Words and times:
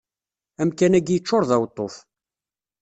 Amkan-agi 0.61 1.13
yeččur 1.15 1.43
d 1.49 1.51
aweṭṭuf. 1.55 1.95